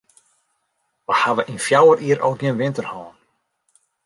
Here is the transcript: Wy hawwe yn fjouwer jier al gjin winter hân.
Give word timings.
Wy 1.07 1.13
hawwe 1.21 1.43
yn 1.51 1.63
fjouwer 1.65 1.99
jier 2.03 2.19
al 2.25 2.35
gjin 2.39 2.59
winter 2.59 2.87
hân. 2.91 3.13